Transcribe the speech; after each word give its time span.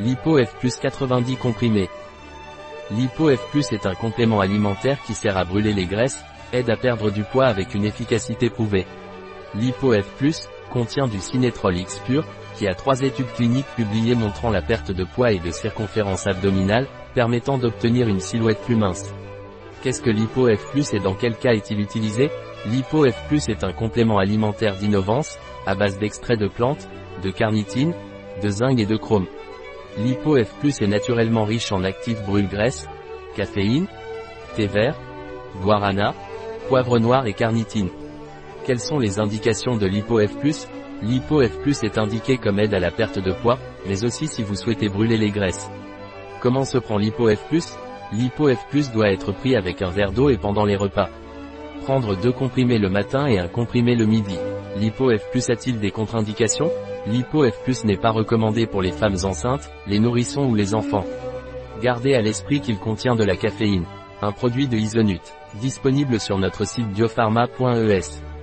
LipoF 0.00 0.56
plus 0.58 0.76
90 0.78 1.36
comprimés. 1.36 1.88
LipoF 2.90 3.48
plus 3.50 3.72
est 3.72 3.86
un 3.86 3.94
complément 3.94 4.40
alimentaire 4.40 5.00
qui 5.06 5.14
sert 5.14 5.36
à 5.36 5.44
brûler 5.44 5.72
les 5.72 5.86
graisses, 5.86 6.24
aide 6.52 6.68
à 6.68 6.76
perdre 6.76 7.12
du 7.12 7.22
poids 7.22 7.46
avec 7.46 7.74
une 7.74 7.84
efficacité 7.84 8.50
prouvée. 8.50 8.86
LipoF 9.54 10.04
plus 10.16 10.48
contient 10.72 11.06
du 11.06 11.20
cinétrol 11.20 11.76
X 11.76 12.00
pur, 12.00 12.24
qui 12.56 12.66
a 12.66 12.74
trois 12.74 13.02
études 13.02 13.32
cliniques 13.34 13.72
publiées 13.76 14.16
montrant 14.16 14.50
la 14.50 14.62
perte 14.62 14.90
de 14.90 15.04
poids 15.04 15.30
et 15.30 15.38
de 15.38 15.52
circonférence 15.52 16.26
abdominale, 16.26 16.88
permettant 17.14 17.58
d'obtenir 17.58 18.08
une 18.08 18.20
silhouette 18.20 18.62
plus 18.62 18.76
mince. 18.76 19.14
Qu'est-ce 19.82 20.02
que 20.02 20.10
LipoF 20.10 20.72
plus 20.72 20.92
et 20.92 20.98
dans 20.98 21.14
quel 21.14 21.36
cas 21.36 21.52
est-il 21.52 21.78
utilisé? 21.78 22.30
LipoF 22.66 23.28
plus 23.28 23.48
est 23.48 23.62
un 23.62 23.72
complément 23.72 24.18
alimentaire 24.18 24.74
d'innovance, 24.74 25.38
à 25.66 25.76
base 25.76 25.98
d'extraits 25.98 26.40
de 26.40 26.48
plantes, 26.48 26.88
de 27.22 27.30
carnitine, 27.30 27.94
de 28.42 28.48
zinc 28.48 28.80
et 28.80 28.86
de 28.86 28.96
chrome. 28.96 29.26
LipoF 29.98 30.52
Plus 30.58 30.82
est 30.82 30.88
naturellement 30.88 31.44
riche 31.44 31.70
en 31.70 31.84
actifs 31.84 32.20
brûle-graisse, 32.22 32.88
caféine, 33.36 33.86
thé 34.56 34.66
vert, 34.66 34.96
guarana, 35.62 36.14
poivre 36.68 36.98
noir 36.98 37.26
et 37.26 37.32
carnitine. 37.32 37.90
Quelles 38.64 38.80
sont 38.80 38.98
les 38.98 39.20
indications 39.20 39.76
de 39.76 39.86
LipoF 39.86 40.36
Plus? 40.38 40.66
LipoF 41.02 41.60
Plus 41.60 41.84
est 41.84 41.98
indiqué 41.98 42.38
comme 42.38 42.58
aide 42.58 42.74
à 42.74 42.80
la 42.80 42.90
perte 42.90 43.20
de 43.20 43.32
poids, 43.32 43.58
mais 43.86 44.04
aussi 44.04 44.26
si 44.26 44.42
vous 44.42 44.56
souhaitez 44.56 44.88
brûler 44.88 45.16
les 45.16 45.30
graisses. 45.30 45.70
Comment 46.40 46.64
se 46.64 46.78
prend 46.78 46.98
LipoF 46.98 47.46
Plus? 47.48 47.74
LipoF 48.12 48.66
Plus 48.70 48.90
doit 48.90 49.12
être 49.12 49.32
pris 49.32 49.54
avec 49.54 49.80
un 49.80 49.90
verre 49.90 50.12
d'eau 50.12 50.28
et 50.28 50.38
pendant 50.38 50.64
les 50.64 50.76
repas. 50.76 51.08
Prendre 51.84 52.16
deux 52.16 52.32
comprimés 52.32 52.78
le 52.78 52.88
matin 52.88 53.26
et 53.26 53.38
un 53.38 53.48
comprimé 53.48 53.94
le 53.94 54.06
midi. 54.06 54.36
LipoF 54.76 55.30
Plus 55.30 55.50
a-t-il 55.50 55.78
des 55.78 55.90
contre-indications? 55.92 56.70
L'HypoF+, 57.06 57.84
n'est 57.84 57.96
pas 57.96 58.10
recommandé 58.10 58.66
pour 58.66 58.80
les 58.80 58.92
femmes 58.92 59.16
enceintes, 59.24 59.70
les 59.86 59.98
nourrissons 59.98 60.46
ou 60.46 60.54
les 60.54 60.74
enfants. 60.74 61.04
Gardez 61.82 62.14
à 62.14 62.22
l'esprit 62.22 62.60
qu'il 62.60 62.78
contient 62.78 63.14
de 63.14 63.24
la 63.24 63.36
caféine. 63.36 63.84
Un 64.22 64.32
produit 64.32 64.68
de 64.68 64.76
Isonut. 64.76 65.20
Disponible 65.60 66.18
sur 66.18 66.38
notre 66.38 66.66
site 66.66 66.88
biopharma.es. 66.88 68.33